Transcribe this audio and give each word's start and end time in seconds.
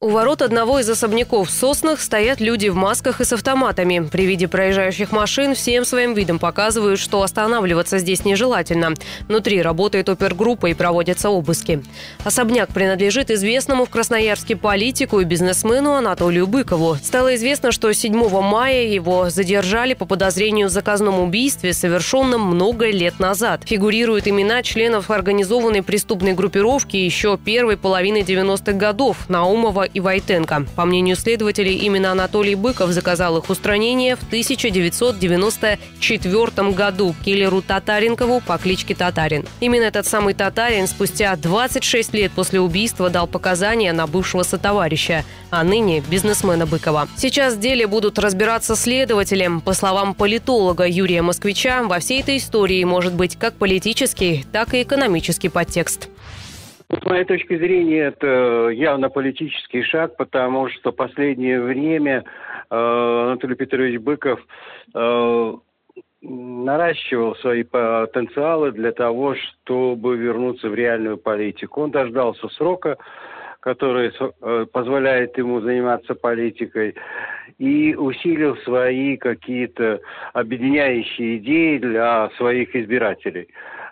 У 0.00 0.10
ворот 0.10 0.42
одного 0.42 0.78
из 0.78 0.88
особняков 0.88 1.48
в 1.48 1.50
Соснах 1.50 2.00
стоят 2.00 2.40
люди 2.40 2.68
в 2.68 2.76
масках 2.76 3.20
и 3.20 3.24
с 3.24 3.32
автоматами. 3.32 4.08
При 4.08 4.26
виде 4.26 4.46
проезжающих 4.46 5.10
машин 5.10 5.56
всем 5.56 5.84
своим 5.84 6.14
видом 6.14 6.38
показывают, 6.38 7.00
что 7.00 7.20
останавливаться 7.20 7.98
здесь 7.98 8.24
нежелательно. 8.24 8.94
Внутри 9.26 9.60
работает 9.60 10.08
опергруппа 10.08 10.66
и 10.66 10.74
проводятся 10.74 11.30
обыски. 11.30 11.82
Особняк 12.22 12.68
принадлежит 12.68 13.32
известному 13.32 13.86
в 13.86 13.90
Красноярске 13.90 14.54
политику 14.54 15.18
и 15.18 15.24
бизнесмену 15.24 15.94
Анатолию 15.94 16.46
Быкову. 16.46 16.94
Стало 17.02 17.34
известно, 17.34 17.72
что 17.72 17.92
7 17.92 18.40
мая 18.40 18.84
его 18.84 19.30
задержали 19.30 19.94
по 19.94 20.04
подозрению 20.06 20.68
в 20.68 20.70
заказном 20.70 21.18
убийстве, 21.18 21.72
совершенном 21.72 22.42
много 22.42 22.88
лет 22.88 23.18
назад. 23.18 23.62
Фигурируют 23.64 24.28
имена 24.28 24.62
членов 24.62 25.10
организованной 25.10 25.82
преступной 25.82 26.34
группировки 26.34 26.96
еще 26.96 27.36
первой 27.36 27.76
половины 27.76 28.18
90-х 28.18 28.74
годов 28.74 29.28
Наумова 29.28 29.87
и 29.92 30.00
Войтенко. 30.00 30.66
По 30.76 30.84
мнению 30.84 31.16
следователей, 31.16 31.76
именно 31.76 32.12
Анатолий 32.12 32.54
Быков 32.54 32.90
заказал 32.90 33.38
их 33.38 33.50
устранение 33.50 34.16
в 34.16 34.22
1994 34.24 36.70
году 36.72 37.14
киллеру 37.24 37.62
Татаренкову 37.62 38.40
по 38.40 38.58
кличке 38.58 38.94
Татарин. 38.94 39.44
Именно 39.60 39.84
этот 39.84 40.06
самый 40.06 40.34
Татарин 40.34 40.86
спустя 40.86 41.36
26 41.36 42.14
лет 42.14 42.32
после 42.32 42.60
убийства 42.60 43.10
дал 43.10 43.26
показания 43.26 43.92
на 43.92 44.06
бывшего 44.06 44.42
сотоварища, 44.42 45.24
а 45.50 45.64
ныне 45.64 46.00
бизнесмена 46.00 46.66
Быкова. 46.66 47.08
Сейчас 47.16 47.54
в 47.54 47.60
деле 47.60 47.86
будут 47.86 48.18
разбираться 48.18 48.76
следователям. 48.76 49.60
По 49.60 49.72
словам 49.72 50.14
политолога 50.14 50.86
Юрия 50.86 51.22
Москвича, 51.22 51.82
во 51.82 51.98
всей 51.98 52.20
этой 52.20 52.38
истории 52.38 52.82
может 52.84 53.14
быть 53.14 53.36
как 53.36 53.54
политический, 53.54 54.44
так 54.52 54.74
и 54.74 54.82
экономический 54.82 55.48
подтекст. 55.48 56.08
С 56.90 57.04
моей 57.04 57.24
точки 57.24 57.54
зрения, 57.58 58.04
это 58.04 58.68
явно 58.70 59.10
политический 59.10 59.82
шаг, 59.82 60.16
потому 60.16 60.70
что 60.70 60.90
последнее 60.90 61.60
время 61.60 62.24
э, 62.70 62.74
Анатолий 62.74 63.56
Петрович 63.56 64.00
Быков 64.00 64.40
э, 64.94 65.52
наращивал 66.22 67.36
свои 67.36 67.62
потенциалы 67.62 68.72
для 68.72 68.92
того, 68.92 69.34
чтобы 69.34 70.16
вернуться 70.16 70.70
в 70.70 70.74
реальную 70.74 71.18
политику. 71.18 71.82
Он 71.82 71.90
дождался 71.90 72.48
срока, 72.48 72.96
который 73.60 74.10
э, 74.10 74.66
позволяет 74.72 75.36
ему 75.36 75.60
заниматься 75.60 76.14
политикой, 76.14 76.94
и 77.58 77.94
усилил 77.94 78.56
свои 78.58 79.18
какие-то 79.18 80.00
объединяющие 80.32 81.36
идеи 81.36 81.76
для 81.76 82.30
своих 82.38 82.74
избирателей. 82.74 83.48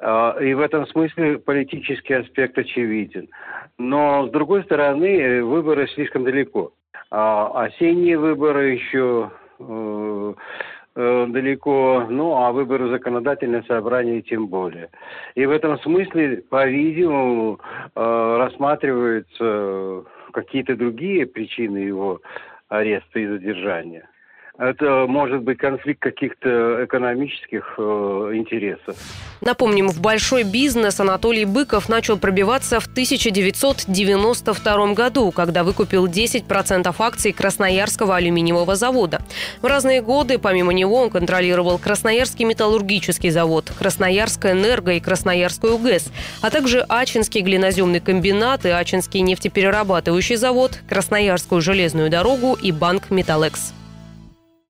А, 0.00 0.36
и 0.40 0.54
в 0.54 0.60
этом 0.60 0.86
смысле 0.86 1.38
политический 1.38 2.14
аспект 2.14 2.56
очевиден. 2.58 3.28
Но, 3.78 4.26
с 4.26 4.30
другой 4.30 4.62
стороны, 4.64 5.42
выборы 5.44 5.88
слишком 5.88 6.24
далеко. 6.24 6.72
А 7.10 7.64
осенние 7.64 8.18
выборы 8.18 8.72
еще 8.72 9.30
э, 9.58 10.34
э, 10.94 11.26
далеко, 11.28 12.06
ну 12.10 12.36
а 12.36 12.52
выборы 12.52 12.90
законодательное 12.90 13.62
собрание 13.62 14.20
тем 14.22 14.48
более. 14.48 14.90
И 15.34 15.46
в 15.46 15.50
этом 15.50 15.78
смысле, 15.80 16.42
по-видимому, 16.50 17.60
э, 17.94 18.36
рассматриваются 18.38 20.04
какие-то 20.32 20.76
другие 20.76 21.26
причины 21.26 21.78
его 21.78 22.20
ареста 22.68 23.18
и 23.18 23.26
задержания. 23.26 24.08
Это 24.58 25.06
может 25.08 25.42
быть 25.42 25.58
конфликт 25.58 26.02
каких-то 26.02 26.84
экономических 26.84 27.74
э, 27.78 28.32
интересов. 28.34 28.96
Напомним, 29.40 29.86
в 29.86 30.00
большой 30.00 30.42
бизнес 30.42 30.98
Анатолий 30.98 31.44
Быков 31.44 31.88
начал 31.88 32.18
пробиваться 32.18 32.80
в 32.80 32.88
1992 32.88 34.94
году, 34.94 35.30
когда 35.30 35.62
выкупил 35.62 36.08
10% 36.08 36.92
акций 36.98 37.32
Красноярского 37.32 38.16
алюминиевого 38.16 38.74
завода. 38.74 39.20
В 39.62 39.66
разные 39.66 40.02
годы, 40.02 40.40
помимо 40.40 40.72
него, 40.72 40.96
он 40.96 41.10
контролировал 41.10 41.78
Красноярский 41.78 42.44
металлургический 42.44 43.30
завод, 43.30 43.72
Красноярская 43.78 44.54
энерго 44.54 44.94
и 44.94 45.00
Красноярскую 45.00 45.76
УГЭС, 45.76 46.10
а 46.42 46.50
также 46.50 46.84
Ачинский 46.88 47.42
глиноземный 47.42 48.00
комбинат 48.00 48.66
и 48.66 48.70
Ачинский 48.70 49.20
нефтеперерабатывающий 49.20 50.34
завод, 50.34 50.80
Красноярскую 50.88 51.60
железную 51.60 52.10
дорогу 52.10 52.58
и 52.60 52.72
банк 52.72 53.10
«Металлекс». 53.10 53.77